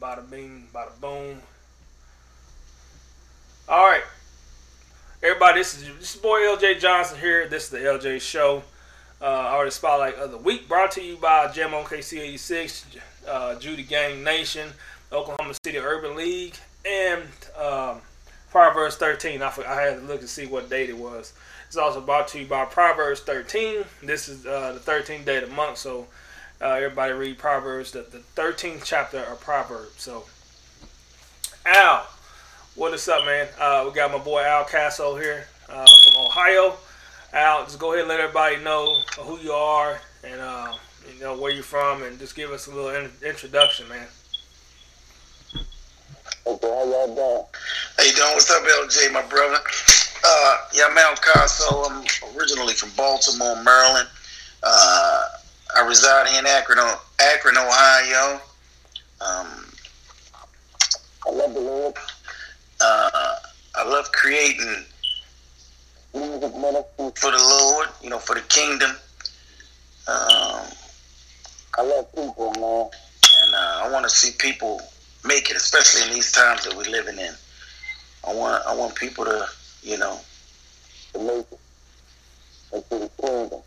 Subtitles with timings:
[0.00, 1.40] Bada bing, bada boom.
[3.68, 4.02] All right.
[5.22, 7.48] Everybody, this is this is boy LJ Johnson here.
[7.48, 8.62] This is the LJ Show.
[9.22, 14.22] Uh, Artist Spotlight of the Week brought to you by Jam OKC86, uh, Judah Gang
[14.22, 14.68] Nation,
[15.10, 16.54] Oklahoma City Urban League,
[16.84, 17.22] and
[17.58, 18.02] um,
[18.50, 19.40] Proverbs 13.
[19.40, 21.32] I, I had to look and see what date it was.
[21.66, 23.84] It's also brought to you by Proverbs 13.
[24.02, 26.06] This is uh, the 13th day of the month, so
[26.60, 30.02] uh, everybody read Proverbs, the, the 13th chapter of Proverbs.
[30.02, 30.24] So,
[31.64, 32.06] Al,
[32.74, 33.48] what is up, man?
[33.58, 36.74] Uh, we got my boy Al Casso here uh, from Ohio.
[37.32, 40.74] Al, just go ahead and let everybody know who you are and uh,
[41.14, 44.06] you know where you're from, and just give us a little in- introduction, man.
[46.46, 47.44] Okay, how y'all doing?
[47.96, 48.32] How you doing?
[48.32, 49.58] What's up, LJ, my brother?
[50.24, 51.90] Uh, yeah, I'm Al Casso.
[51.90, 54.08] I'm originally from Baltimore, Maryland.
[54.62, 55.22] Uh,
[55.76, 56.78] I reside in Akron,
[57.20, 58.40] Akron, Ohio.
[59.20, 59.66] Um,
[61.26, 61.94] I love the Lord.
[62.80, 63.36] uh,
[63.74, 64.84] I love creating
[66.14, 67.10] Music ministry.
[67.16, 68.90] for the Lord, you know, for the kingdom.
[70.08, 70.66] Um,
[71.78, 72.90] I love people, man.
[73.42, 74.80] and uh, I want to see people
[75.26, 77.34] make it, especially in these times that we're living in.
[78.26, 79.46] I want, I want people to,
[79.82, 80.18] you know,
[81.12, 81.60] To make it
[82.72, 83.60] into the kingdom.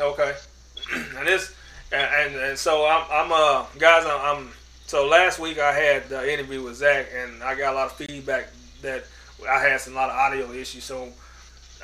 [0.00, 0.34] Okay,
[1.16, 1.54] and this
[1.92, 4.48] and, and, so I'm, I'm uh guys I'm, I'm
[4.86, 7.92] so last week I had the interview with Zach and I got a lot of
[7.92, 8.48] feedback
[8.80, 9.04] that
[9.48, 10.84] I had some lot of audio issues.
[10.84, 11.08] So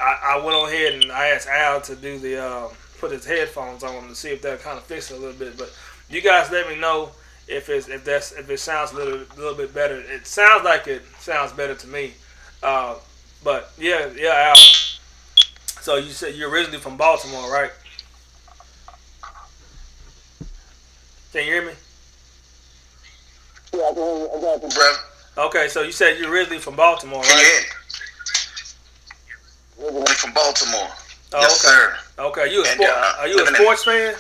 [0.01, 3.27] I, I went on ahead and I asked Al to do the uh, put his
[3.27, 5.59] headphones on to see if that kind of fixed it a little bit.
[5.59, 5.73] But
[6.09, 7.11] you guys let me know
[7.47, 10.01] if it's if that's if it sounds a little little bit better.
[10.01, 12.15] It sounds like it sounds better to me.
[12.63, 12.97] Uh,
[13.45, 14.57] but yeah yeah Al.
[15.81, 17.71] So you said you're originally from Baltimore right
[21.33, 21.73] Can you hear me?
[23.75, 24.29] Yeah, I can hear you.
[24.37, 24.69] I got you.
[24.69, 24.99] brother.
[25.39, 27.65] Okay, so you said you're originally from Baltimore, right?
[29.81, 29.89] me?
[29.89, 30.89] I'm from Baltimore.
[31.33, 31.69] Oh, yes, okay.
[31.69, 31.97] sir.
[32.19, 32.91] Okay, you a And, sport?
[32.91, 34.15] uh, are you a in- sports fan?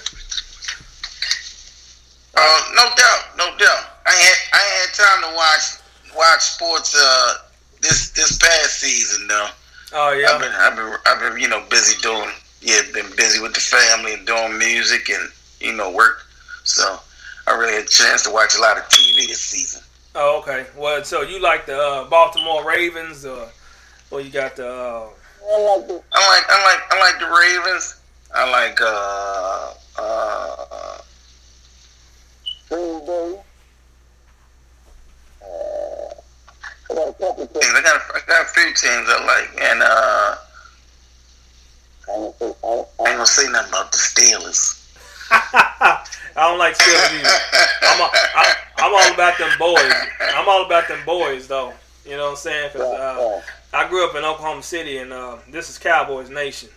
[2.36, 3.84] Uh, no doubt, no doubt.
[4.06, 7.34] I had I had time to watch watch sports uh
[7.82, 9.48] this this past season though.
[9.92, 10.38] Oh I've yeah.
[10.38, 12.30] been I've been I've been you know busy doing
[12.60, 15.28] yeah been busy with the family and doing music and
[15.60, 16.24] you know work.
[16.68, 17.00] So
[17.46, 19.82] I really had a chance to watch a lot of TV this season.
[20.14, 20.66] Oh okay.
[20.76, 23.48] Well, so you like the uh, Baltimore Ravens, or
[24.10, 25.08] well, you got the uh,
[25.50, 28.00] I like the I like I like I like the Ravens.
[28.34, 30.98] I like uh uh
[32.68, 33.40] Green Bay.
[35.42, 36.14] Uh,
[36.90, 37.52] I got a couple teams.
[37.64, 37.74] things.
[37.74, 40.36] I got I got a few teams I like and uh
[42.08, 44.84] I ain't gonna say- I- I ain't gonna say nothing about the Steelers.
[45.52, 46.04] I
[46.36, 47.28] don't like Steelers either.
[47.82, 49.92] I'm, a, I, I'm all about them boys.
[50.20, 51.72] I'm all about them boys, though.
[52.04, 52.70] You know what I'm saying?
[52.72, 53.42] Cause uh,
[53.72, 56.70] I grew up in Oklahoma City, and uh, this is Cowboys Nation.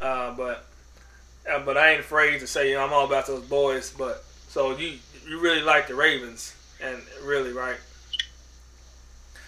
[0.00, 0.66] Uh, but
[1.50, 3.92] uh, but I ain't afraid to say you know, I'm all about those boys.
[3.96, 7.78] But so you you really like the Ravens, and really right?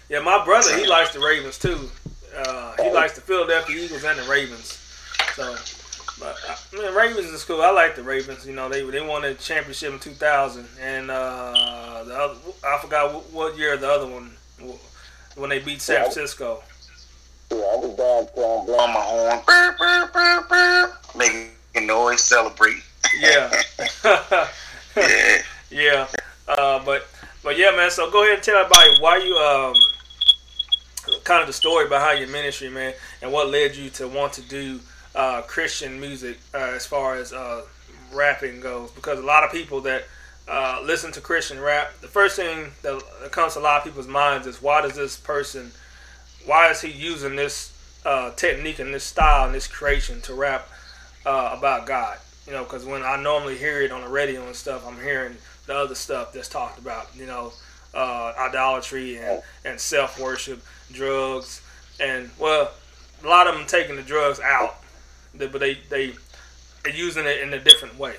[0.09, 1.91] Yeah, my brother he likes the Ravens too.
[2.37, 4.79] Uh, he likes the Philadelphia Eagles and the Ravens.
[5.35, 5.55] So.
[6.21, 7.63] But I mean, Ravens is cool.
[7.63, 8.47] I like the Ravens.
[8.47, 13.31] You know, they they won a championship in 2000, and uh, the other, I forgot
[13.33, 14.33] what, year the other one
[15.37, 16.63] when they beat San Francisco.
[17.51, 18.67] yeah, I was downtown.
[18.67, 22.83] Blow my horn, burp, burp, burp, burp, making noise, celebrate.
[23.19, 23.51] Yeah,
[24.97, 25.43] Yeah.
[25.71, 26.07] yeah.
[26.47, 27.09] Uh, but
[27.43, 27.91] but yeah, man.
[27.91, 29.75] So go ahead and tell everybody why you um
[31.25, 32.93] kind of the story behind your ministry, man,
[33.23, 34.81] and what led you to want to do
[35.15, 37.62] uh, Christian music uh, as far as uh,
[38.12, 38.91] rapping goes.
[38.93, 40.04] Because a lot of people that
[40.48, 44.06] uh, listen to Christian rap, the first thing that comes to a lot of people's
[44.06, 45.72] minds is why does this person,
[46.44, 47.72] why is he using this
[48.04, 50.69] uh, technique and this style and this creation to rap
[51.27, 52.19] uh, about God?
[52.47, 55.37] You know, because when I normally hear it on the radio and stuff, I'm hearing
[55.66, 57.15] the other stuff that's talked about.
[57.15, 57.53] You know,
[57.95, 61.60] idolatry and, and self worship, drugs,
[62.01, 62.72] and well,
[63.22, 64.79] a lot of them taking the drugs out,
[65.34, 66.15] they- but they they
[66.84, 68.16] are using it in a different way.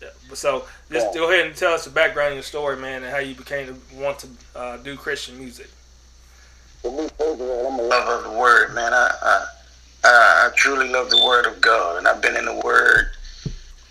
[0.00, 1.20] Yeah, So just Yeah.
[1.20, 3.66] go ahead and tell us the background of your story, man, and how you became
[3.68, 5.68] to want to uh, do Christian music.
[6.82, 8.92] For me, first of all, I'm a love of the word, man.
[8.92, 9.46] I, I
[10.04, 13.12] I I truly love the word of God, and I've been in the word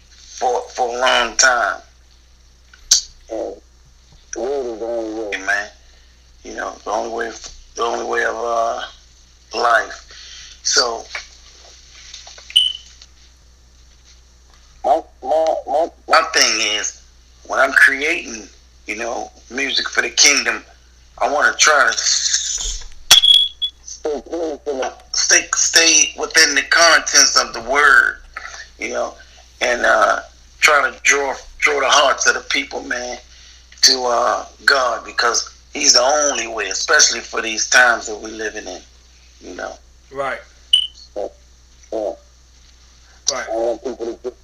[0.10, 1.82] for for a long time,
[3.30, 3.56] and
[4.34, 5.38] the word is the only way.
[5.46, 5.70] man.
[6.44, 7.32] You know, the only way
[7.76, 8.84] the only way of uh,
[9.54, 10.60] life.
[10.64, 11.06] So
[14.84, 17.04] My, my, my, my thing is
[17.46, 18.48] when I'm creating
[18.88, 20.64] you know, music for the kingdom,
[21.20, 21.98] I want to try to
[25.14, 28.18] stay stay within the contents of the word,
[28.80, 29.14] you know,
[29.62, 30.22] and uh,
[30.60, 33.20] try to draw draw the hearts of the people, man,
[33.84, 38.68] to uh, God because He's the only way, especially for these times that we're living
[38.68, 38.82] in,
[39.40, 39.74] you know.
[40.12, 40.40] Right.
[41.16, 41.28] Yeah.
[41.94, 42.14] Yeah.
[43.32, 43.48] Right.
[43.50, 44.36] I want people to just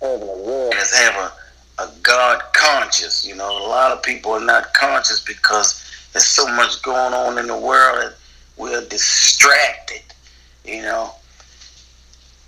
[0.00, 1.32] having a have
[1.78, 3.50] a, a God conscious, you know.
[3.50, 5.80] A lot of people are not conscious because
[6.12, 8.14] there's so much going on in the world that
[8.56, 10.02] we're distracted,
[10.64, 11.14] you know.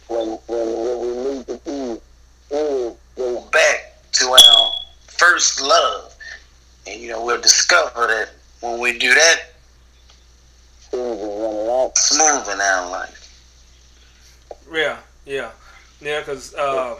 [0.08, 2.00] when when when we need to be
[2.50, 4.72] is go back to our
[5.08, 6.13] first love.
[6.86, 9.40] And you know, we'll discover that when we do that,
[10.90, 11.96] things are running out.
[11.96, 13.20] smooth in our life.
[14.72, 15.50] Yeah, yeah,
[16.00, 16.20] yeah.
[16.20, 16.96] Because um,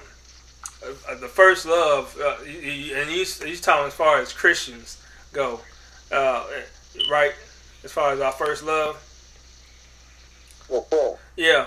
[1.08, 5.02] uh, the first love, uh, and you you talking as far as Christians
[5.32, 5.60] go,
[6.12, 6.46] uh,
[7.10, 7.32] right?
[7.82, 9.00] As far as our first love,
[11.36, 11.66] yeah,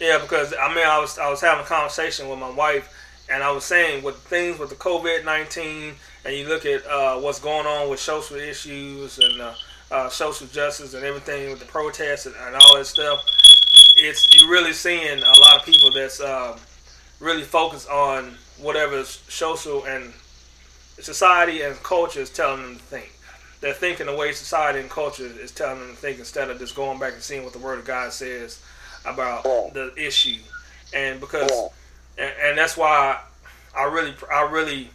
[0.00, 0.18] yeah.
[0.18, 2.92] Because I mean, I was I was having a conversation with my wife,
[3.28, 5.94] and I was saying with things with the COVID nineteen,
[6.24, 9.54] and you look at uh, what's going on with social issues and uh,
[9.90, 13.24] uh, social justice and everything with the protests and, and all that stuff.
[13.96, 16.56] It's you're really seeing a lot of people that's um,
[17.20, 20.12] really focused on whatever social and
[20.98, 23.12] society and culture is telling them to think.
[23.60, 26.74] They're thinking the way society and culture is telling them to think instead of just
[26.74, 28.62] going back and seeing what the Word of God says
[29.04, 30.40] about the issue.
[30.92, 31.50] And because
[32.18, 33.20] and, and that's why
[33.76, 34.90] I really I really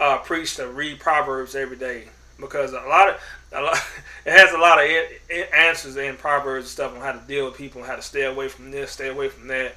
[0.00, 2.04] uh, preach to read Proverbs every day
[2.40, 3.20] because a lot of
[3.52, 3.76] a lot,
[4.26, 7.20] it has a lot of a- a- answers in Proverbs and stuff on how to
[7.26, 9.74] deal with people how to stay away from this, stay away from that,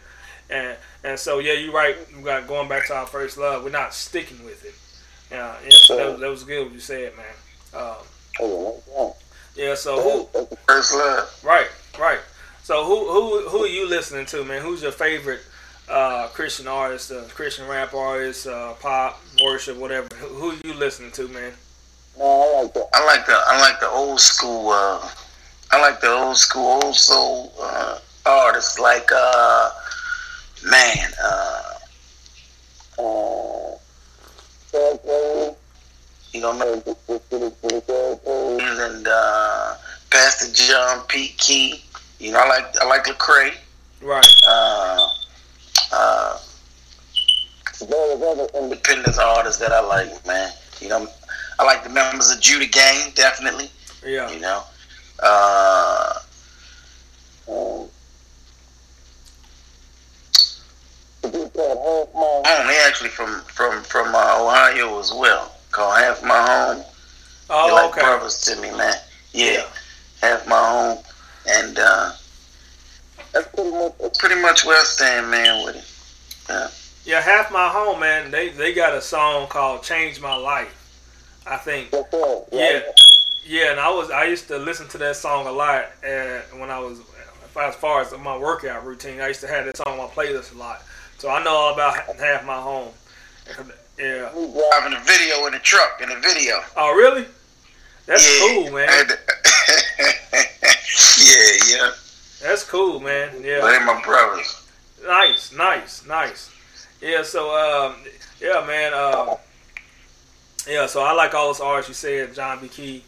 [0.49, 1.95] and and so yeah, you're right.
[2.17, 3.63] We got going back to our first love.
[3.63, 4.73] We're not sticking with it.
[5.31, 5.69] Yeah, yeah.
[5.71, 7.25] So that, was- that was good what you said, man.
[7.73, 9.15] Oh,
[9.55, 9.75] yeah.
[9.75, 10.45] So who?
[10.67, 11.39] First love.
[11.43, 11.67] Right,
[11.99, 12.19] right.
[12.63, 14.61] So who who who are you listening to, man?
[14.61, 15.41] Who's your favorite
[15.87, 20.07] uh, Christian artist, uh, Christian rap artist, uh, pop, worship, whatever?
[20.15, 21.53] Who, you listening to, man?
[22.17, 22.87] No, I like that.
[22.93, 24.69] I like the I like the old school.
[24.69, 25.09] Uh,
[25.71, 29.71] I like the old school, old soul uh, artists like uh,
[30.65, 31.11] man.
[31.23, 31.63] Uh,
[34.71, 35.53] Uh,
[36.31, 39.73] you know, the, the, the, the and uh,
[40.11, 41.29] Pastor John P.
[41.37, 41.83] Kee.
[42.19, 43.55] You know, I like I like Lecrae.
[44.01, 44.27] Right.
[44.47, 45.07] Uh,
[45.91, 46.37] uh,
[47.81, 50.51] various other independent independent artists that I like, man.
[50.81, 51.07] You know,
[51.59, 53.69] I like the members of Judah Gang, definitely.
[54.05, 54.29] Yeah.
[54.31, 54.63] You know,
[55.21, 56.13] uh,
[57.49, 57.87] um,
[61.21, 62.43] the group called Half Mile.
[62.45, 62.67] home.
[62.67, 65.55] They actually from from from uh, Ohio as well.
[65.71, 66.77] Called Half My Home.
[66.77, 66.85] They
[67.51, 68.01] Oh, like okay.
[68.01, 68.93] brothers to me, man.
[69.33, 69.63] Yeah,
[70.21, 71.03] Half My Home,
[71.47, 72.11] and uh,
[73.33, 75.85] That's pretty much that's pretty much where I stand, man, with it.
[76.49, 76.67] Yeah,
[77.07, 78.31] half my home, man.
[78.31, 80.75] They they got a song called "Change My Life."
[81.47, 81.91] I think.
[81.93, 82.43] right.
[82.51, 82.81] Yeah.
[83.45, 86.69] Yeah, and I was I used to listen to that song a lot, and when
[86.69, 86.99] I was
[87.59, 90.53] as far as my workout routine, I used to have that song on my playlist
[90.53, 90.83] a lot.
[91.17, 92.89] So I know all about half my home.
[93.97, 94.29] Yeah.
[94.31, 96.61] Driving a video in the truck, in the video.
[96.77, 97.25] Oh, really?
[98.05, 98.47] That's yeah.
[98.47, 98.87] cool, man.
[98.87, 99.19] I had to-
[101.21, 101.91] yeah, yeah.
[102.41, 103.41] That's cool, man.
[103.41, 103.59] Yeah.
[103.61, 104.65] they my brothers.
[105.05, 106.49] Nice, nice, nice.
[107.01, 107.23] Yeah.
[107.23, 107.95] So, um,
[108.41, 108.93] yeah, man.
[108.93, 109.37] Um,
[110.67, 110.85] yeah.
[110.85, 112.67] So I like all those artists you said, John P.
[112.67, 113.03] Kee,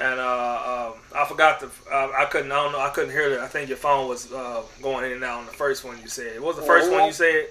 [0.00, 1.66] and uh, um, I forgot the.
[1.92, 2.52] Uh, I couldn't.
[2.52, 2.80] I don't know.
[2.80, 3.40] I couldn't hear it.
[3.40, 6.08] I think your phone was uh, going in and out on the first one you
[6.08, 6.40] said.
[6.40, 7.48] What was the first one you said?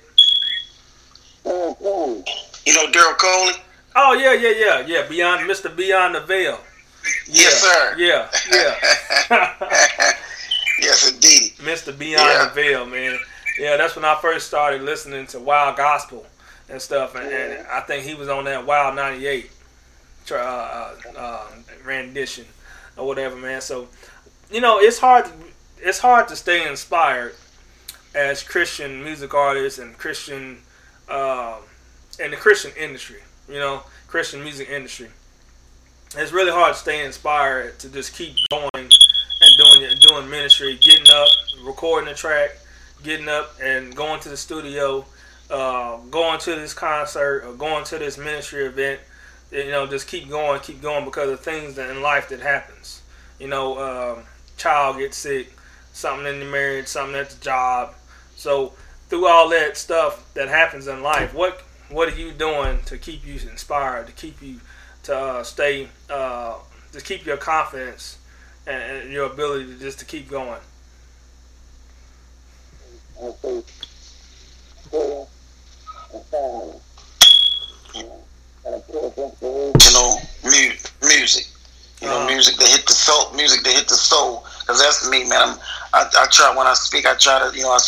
[1.46, 3.54] You know Daryl Coley?
[3.96, 5.08] Oh yeah, yeah, yeah, yeah.
[5.08, 5.76] Beyond Mr.
[5.76, 6.60] Beyond the Veil.
[7.28, 7.96] Yeah, Yes, sir.
[7.98, 8.76] Yeah, yeah.
[10.80, 11.54] yes, indeed.
[11.58, 11.98] Mr.
[11.98, 12.46] Beyond Yeah.
[12.48, 13.18] the Veil, man.
[13.62, 16.25] Yeah, that's when I first started listening to WOW Gospel
[16.68, 19.51] and stuff, and, and I think he was on that WOW '98
[20.32, 21.48] uh, uh, uh,
[21.86, 22.46] rendition
[22.98, 23.62] or whatever, man.
[23.62, 23.88] So,
[24.50, 25.25] you know, it's hard.
[25.25, 25.32] To,
[25.77, 27.36] it's hard to stay inspired
[28.15, 30.58] as Christian music artists and Christian
[31.08, 31.58] um
[32.20, 33.22] in the Christian industry.
[33.48, 35.10] You know, Christian music industry.
[36.18, 38.91] It's really hard to stay inspired to just keep going and
[39.60, 41.27] doing and doing ministry, getting up,
[41.63, 42.58] recording a track,
[43.03, 45.05] getting up and going to the studio,
[45.50, 49.00] uh, going to this concert or going to this ministry event.
[49.51, 53.01] You know, just keep going, keep going because of things that in life that happens.
[53.39, 53.77] You know,
[54.17, 54.24] um,
[54.58, 55.51] child gets sick,
[55.93, 57.96] something in the marriage, something at the job.
[58.36, 58.74] So
[59.10, 63.25] through all that stuff that happens in life, what what are you doing to keep
[63.25, 64.62] you inspired, to keep you
[65.03, 66.55] to uh, stay, uh,
[66.93, 68.17] to keep your confidence
[68.65, 70.60] and, and, your ability to just to keep going?
[73.24, 73.63] I say,
[74.90, 75.25] prayer
[76.13, 76.80] and family.
[77.96, 78.20] You know,
[78.66, 79.74] and of course, inspiration.
[79.82, 81.46] You know, mu- music.
[82.01, 82.28] You know, Uh-huh.
[82.28, 83.32] music that hit the soul.
[83.34, 84.46] Music that hit the soul.
[84.66, 85.42] Cause that's me, man.
[85.50, 85.60] I'm,
[85.94, 87.06] I, I try when I speak.
[87.06, 87.80] I try to, you know, I,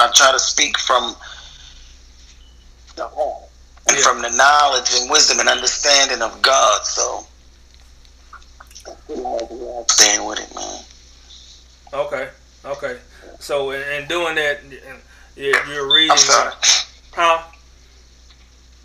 [0.00, 1.14] I try to speak from
[2.96, 3.42] the heart.
[3.88, 4.02] and Yeah.
[4.04, 6.84] from the knowledge and wisdom and understanding of God.
[6.86, 7.26] So
[9.88, 10.80] staying with it, man.
[11.92, 12.28] Okay,
[12.66, 12.98] okay.
[13.38, 14.60] So in, in doing that,
[15.36, 16.12] you're, you're reading.
[16.12, 16.52] I'm sorry.
[17.12, 17.42] Huh?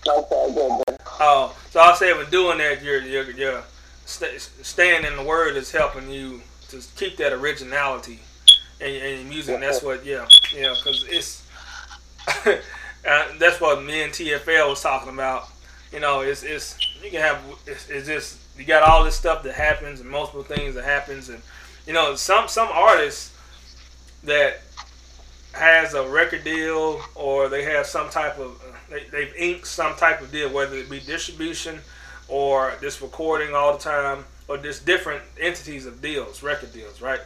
[0.09, 3.63] outside there, but Oh, so I say with doing that, you're you're, you're
[4.05, 8.19] sta staying in the word is helping you to keep that originality
[8.79, 9.55] in, in your music.
[9.55, 11.47] And that's what, yeah, yeah, because it's
[12.47, 15.49] uh, that's what me and TFL was talking about.
[15.93, 19.43] You know, it's it's you can have it's, it's just you got all this stuff
[19.43, 21.41] that happens and multiple things that happens and
[21.85, 23.37] you know some some artists
[24.23, 24.61] that
[25.53, 30.21] has a record deal or they have some type of they, they've inked some type
[30.21, 31.79] of deal whether it be distribution
[32.27, 37.19] or just recording all the time or just different entities of deals record deals right?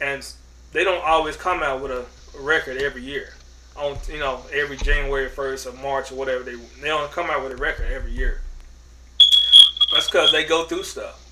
[0.00, 0.26] And
[0.72, 2.04] they don't always come out with a
[2.38, 3.34] record every year.
[3.76, 7.42] On you know every January 1st or March or whatever they they don't come out
[7.42, 8.40] with a record every year.
[9.92, 11.24] That's because they go through stuff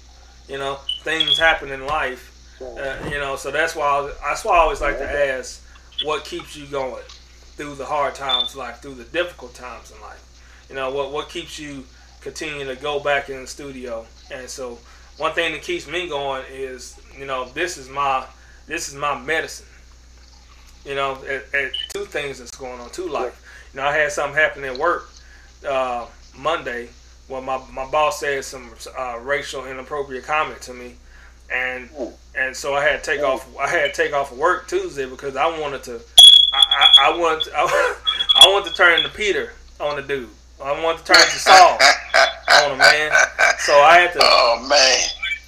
[0.49, 0.79] you know?
[1.03, 4.81] Things happen in life uh, you know, so that's why I, that's why I always
[4.81, 5.63] like to ask,
[6.05, 7.03] what keeps you going
[7.57, 10.23] through the hard times in life, through the difficult times in life.
[10.69, 11.85] You know, what what keeps you
[12.21, 14.05] continuing to go back in the studio.
[14.33, 14.79] And so,
[15.17, 18.27] one thing that keeps me going is, you know, this is my
[18.67, 19.67] this is my medicine.
[20.85, 23.43] You know, at, at two things that's going on, two life.
[23.73, 25.09] You know, I had something happen at work
[25.67, 26.89] uh, Monday.
[27.29, 30.95] Well, my, my boss said some uh, racial inappropriate comment to me,
[31.51, 31.89] and
[32.35, 33.47] and so I had to take off.
[33.59, 36.01] I had to take off work Tuesday because I wanted to.
[36.53, 37.45] I, I, I wanted.
[37.45, 37.97] To, I,
[38.37, 40.29] I wanted to turn to Peter on the dude.
[40.63, 41.79] I wanted to turn to Saul
[42.53, 43.13] on him, man.
[43.59, 44.21] So I had to.
[44.23, 45.01] Oh man.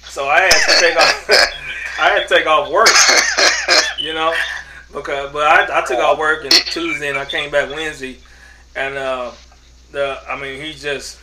[0.03, 1.29] So I had to take off.
[1.99, 2.89] I had to take off work.
[3.99, 4.33] You know,
[4.93, 8.17] because but I, I took off work and Tuesday and I came back Wednesday,
[8.75, 9.31] and uh,
[9.91, 11.19] the I mean he just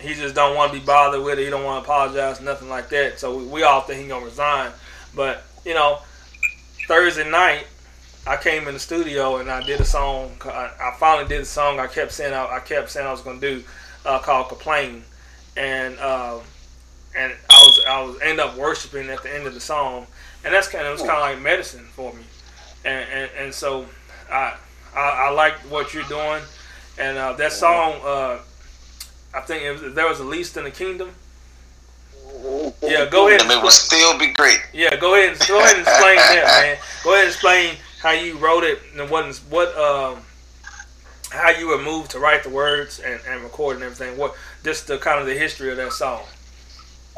[0.00, 1.44] he just don't want to be bothered with it.
[1.44, 3.18] He don't want to apologize, nothing like that.
[3.18, 4.70] So we, we all think he gonna resign.
[5.14, 6.00] But you know,
[6.86, 7.66] Thursday night
[8.26, 10.32] I came in the studio and I did a song.
[10.44, 11.78] I, I finally did a song.
[11.78, 13.62] I kept saying I, I kept saying I was gonna do
[14.04, 15.04] uh, called "Complain,"
[15.56, 16.40] and um,
[17.16, 20.06] and I was I was end up worshiping at the end of the song,
[20.44, 22.22] and that's kind of it was kind of like medicine for me,
[22.84, 23.86] and and, and so
[24.30, 24.56] I,
[24.94, 26.42] I I like what you're doing,
[26.98, 28.38] and uh, that song uh,
[29.36, 31.10] I think it was, there was a least in the kingdom.
[32.82, 33.42] Yeah, go ahead.
[33.42, 34.60] And it will still be great.
[34.72, 35.30] Yeah, go ahead.
[35.30, 36.78] and Go ahead and explain that, man.
[37.04, 40.22] Go ahead and explain how you wrote it and what what um
[41.30, 44.16] how you were moved to write the words and, and record and everything.
[44.16, 46.22] What just the kind of the history of that song.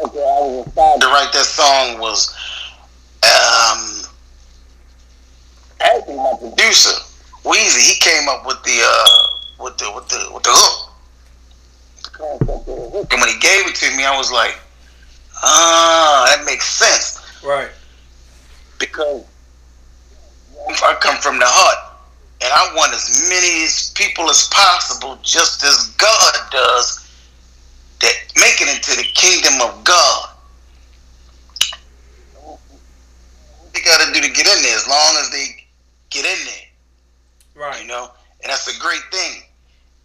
[0.05, 1.01] Okay, I was inspired.
[1.01, 2.35] To write that song was
[3.25, 4.05] um,
[5.81, 7.89] Actually, my producer, producer Weezy.
[7.93, 10.85] He came up with the uh, with the with the with the hook.
[10.85, 10.97] concept
[11.97, 12.08] of the hook.
[12.21, 14.59] And when he gave it to me, I was like,
[15.43, 17.71] ah, that makes sense Right.
[18.79, 19.25] because
[20.83, 21.95] I come from the heart,
[22.43, 27.05] and I want as many people as possible, just as God does,
[28.01, 30.31] that make it into the kingdom of God.
[33.73, 35.65] They got to do to get in there, as long as they
[36.11, 37.81] get in there, Right.
[37.81, 38.11] you know,
[38.43, 39.43] and that's a great thing.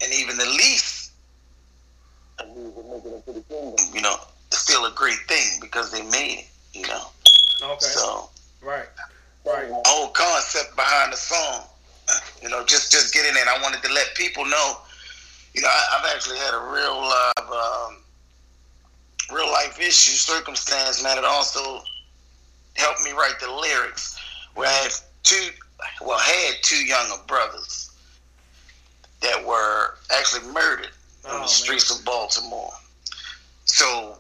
[0.01, 1.12] And even the least, I need to make it into the kingdom.
[3.94, 4.16] You know,
[4.48, 7.08] it's still a great thing because they made it, you know.
[7.62, 7.86] Okay.
[7.86, 8.30] So
[8.62, 8.86] Right.
[9.46, 9.68] Right.
[9.68, 11.66] the whole concept behind the song,
[12.42, 13.44] you know, just just get in there.
[13.48, 14.78] I wanted to let people know,
[15.54, 17.98] you know, I, I've actually had a real live, um,
[19.34, 21.18] real life issue, circumstance, man.
[21.18, 21.84] It also
[22.75, 24.18] helped me write the lyrics.
[24.56, 24.92] Where I had
[25.24, 25.50] two,
[26.02, 27.92] well, had two younger brothers
[29.22, 30.92] that were actually murdered
[31.25, 31.42] Oh, on man.
[31.44, 32.72] the streets of Baltimore.
[33.65, 34.18] So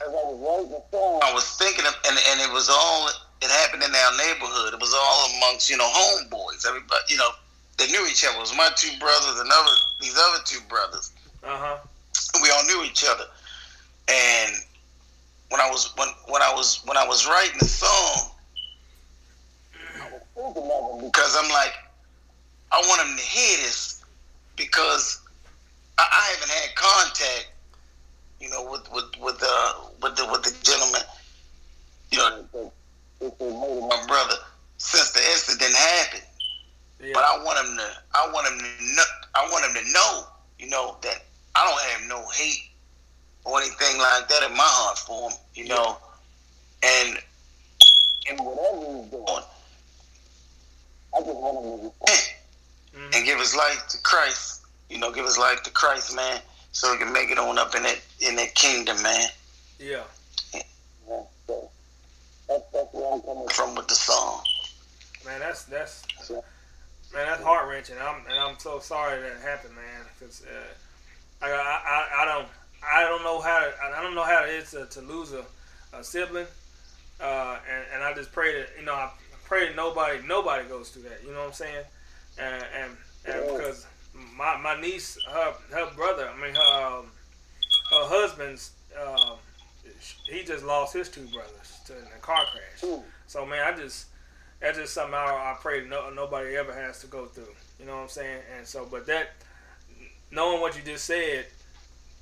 [0.00, 3.08] As I was writing the song, I was thinking of, and, and it was all,
[3.42, 4.74] it happened in our neighborhood.
[4.74, 6.66] It was all amongst, you know, homeboys.
[6.66, 7.30] Everybody, you know,
[7.78, 8.36] they knew each other.
[8.36, 11.12] It was my two brothers and other, these other two brothers.
[11.44, 11.76] Uh huh.
[12.42, 13.24] We all knew each other.
[14.08, 14.54] And
[15.50, 18.30] when I was, when, when I was, when I was writing the song,
[20.00, 21.74] I was thinking of him because I'm like,
[22.72, 24.01] I want them to hear this
[24.62, 25.20] because
[25.98, 27.50] I, I haven't had contact,
[28.40, 29.56] you know, with with with the
[30.02, 31.02] with the with the gentleman,
[32.10, 34.36] you know, my brother
[34.78, 36.22] since the incident happened.
[37.00, 37.12] Yeah.
[37.14, 37.88] But I want him to.
[38.14, 38.94] I want him to.
[38.94, 39.02] Know,
[39.34, 40.24] I want him to know,
[40.58, 41.24] you know, that
[41.56, 42.70] I don't have no hate
[43.44, 45.96] or anything like that in my heart for him, you know,
[46.84, 47.18] and
[48.30, 49.44] and whatever he's doing,
[51.16, 52.41] I just want him to repent
[52.94, 53.16] Mhm.
[53.16, 54.60] and give his life to Christ.
[54.88, 56.40] You know, give his life to Christ, man,
[56.72, 59.28] so he can make it on up in that in that kingdom, man.
[59.78, 60.02] Yeah.
[60.52, 61.70] Yeah, so
[62.48, 63.74] that's, that's where I'm coming from.
[63.74, 64.44] With the song.
[65.24, 67.96] Man, that's that's man, that's heart wrenching.
[68.00, 70.04] I'm and I'm so sorry that happened, man.
[70.18, 72.48] Because uh, I, I I I don't
[72.84, 75.44] I don't know how to, I don't know how it is to, to lose a,
[75.94, 76.46] a sibling.
[77.20, 79.10] Uh, and, and I just pray that you know I
[79.44, 81.20] pray that nobody nobody goes through that.
[81.24, 81.84] You know what I'm saying?
[82.38, 82.96] And and,
[83.26, 83.52] and Yeah.
[83.52, 83.86] because
[84.36, 87.06] my my niece her her brother I mean her um,
[87.90, 89.36] her husband's um,
[90.24, 92.90] he just lost his two brothers to in a car crash.
[92.90, 93.02] Ooh.
[93.26, 94.06] So man, I just
[94.60, 97.48] that's just something I, I pray no, nobody ever has to go through.
[97.80, 98.42] You know what I'm saying?
[98.56, 99.30] And so, but that
[100.30, 101.46] knowing what you just said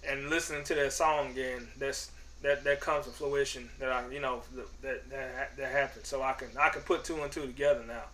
[0.08, 2.10] and listening to that song again, that's
[2.42, 3.68] that that comes to fruition.
[3.78, 4.42] That I you know
[4.82, 6.06] that that that happened.
[6.06, 8.04] So I can I can put two and two together now.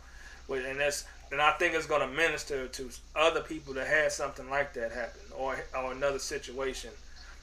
[0.48, 4.48] And that's and I think it's going to minister to other people that had something
[4.48, 6.90] like that happen or or another situation,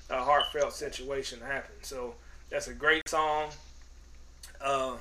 [0.09, 1.75] a heartfelt situation happen.
[1.81, 2.15] So
[2.49, 3.49] that's a great song.
[4.61, 4.95] Uh,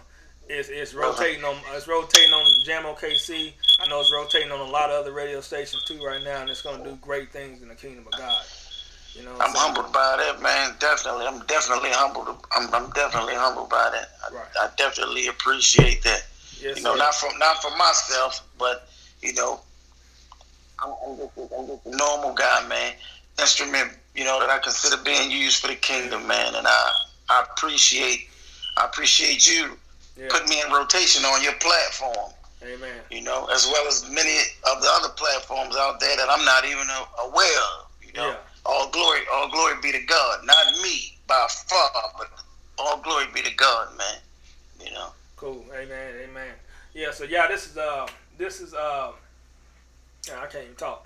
[0.49, 3.53] it's, it's rotating on it's rotating on Jam OKC.
[3.81, 6.51] I know it's rotating on a lot of other radio stations too right now, and
[6.51, 8.45] it's going to do great things in the kingdom of God.
[9.15, 10.75] You know, I'm humbled by that, man.
[10.79, 12.29] Definitely, I'm definitely humbled.
[12.53, 14.09] I'm, I'm definitely humbled by that.
[14.27, 14.45] I, Right.
[14.61, 16.25] I definitely appreciate that.
[16.63, 16.99] Yes, you know, sir.
[16.99, 18.89] not from not for myself, but
[19.21, 19.61] you know,
[20.79, 22.95] I'm, I'm just, I'm just, normal guy, man.
[23.41, 26.55] Instrument, you know, that I consider being used for the kingdom, man.
[26.55, 26.93] And I,
[27.31, 28.29] I appreciate,
[28.77, 29.77] I appreciate you
[30.17, 30.29] yeah.
[30.31, 32.33] putting me in rotation on your platform.
[32.63, 33.01] Amen.
[33.11, 34.37] You know, as well as many
[34.71, 37.87] of the other platforms out there that I'm not even a- aware of.
[38.07, 38.37] You know, Yeah.
[38.67, 42.31] all glory, all glory be to God, not me by far, but
[42.79, 44.19] all glory be to God, man.
[44.85, 45.13] You know.
[45.43, 45.65] Cool.
[45.75, 46.15] Amen.
[46.23, 46.55] Amen.
[46.95, 47.11] Yeah.
[47.11, 48.07] So yeah, this is uh
[48.39, 49.11] this is uh
[50.33, 51.05] I can't even talk.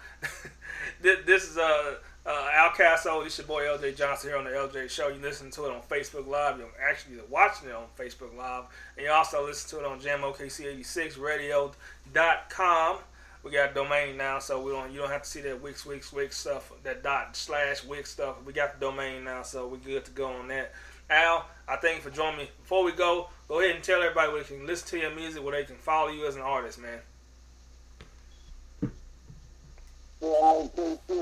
[1.01, 1.95] this, this is uh
[2.27, 3.25] uh Al Casso.
[3.25, 5.09] This your boy LJ Johnson here on the LJ Show.
[5.09, 6.59] You listen to it on Facebook Live.
[6.59, 8.65] You're actually watching it on Facebook Live,
[8.99, 12.99] and you also listen to it on JamOKC86Radio.com.
[13.43, 16.13] We got domain now, so we don't you don't have to see that Wix Wix
[16.13, 18.37] Wix stuff, that dot slash Wix stuff.
[18.45, 20.75] We got the domain now, so we're good to go on that.
[21.09, 22.51] Al, I thank you for joining me.
[22.61, 25.43] Before we go, go ahead and tell everybody where they can listen to your music,
[25.43, 27.01] where they can follow you as an artist, man.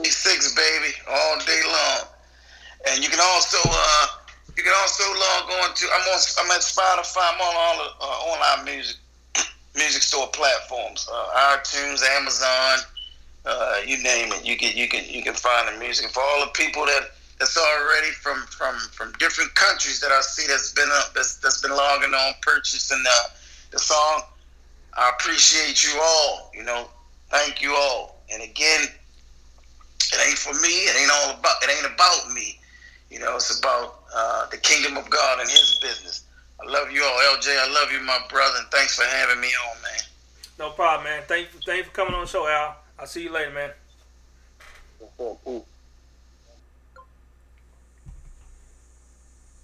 [0.04, 2.08] six baby all day long.
[2.88, 4.06] And you can also uh
[4.56, 7.90] you can also log on to i'm on i'm at spotify i'm on all the
[8.00, 8.96] uh, online music
[9.74, 12.78] music store platforms uh, itunes amazon
[13.46, 14.44] uh, you name it.
[14.44, 16.10] You can you can you can find the music.
[16.10, 20.46] For all the people that that's already from from from different countries that i see
[20.46, 23.30] that's been up that's, that's been logging on purchasing the,
[23.72, 24.22] the song
[24.94, 26.88] i appreciate you all you know
[27.30, 28.88] thank you all and again
[30.14, 30.68] it ain't for me.
[30.68, 31.62] It ain't all about.
[31.62, 32.58] It ain't about me.
[33.10, 36.24] You know, it's about uh, the kingdom of God and His business.
[36.60, 37.48] I love you all, LJ.
[37.58, 40.02] I love you, my brother, and thanks for having me on, man.
[40.58, 41.22] No problem, man.
[41.26, 42.76] Thank you, thank you for coming on the show, Al.
[42.98, 43.70] I'll see you later, man.
[45.00, 45.36] Yes, sir.
[45.44, 45.62] Peace.